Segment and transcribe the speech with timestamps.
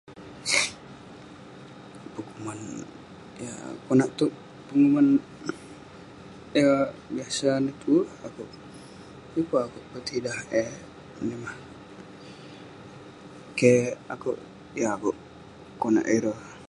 [2.15, 2.59] penguman
[3.45, 4.31] yah konak towk
[4.67, 5.07] penguman
[6.59, 6.81] yah
[7.15, 8.49] biasa ineh tuwerk akouk,
[9.33, 10.71] Yeng pun akouk petidah eh
[11.17, 13.81] menimah.keh
[14.13, 14.37] akouk,
[14.79, 15.17] yeng akouk
[15.81, 16.41] konak ireh.